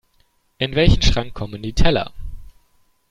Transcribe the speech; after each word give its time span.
In 0.57 0.73
welchen 0.73 1.03
Schrank 1.03 1.35
kommen 1.35 1.61
die 1.61 1.73
Teller? 1.73 2.11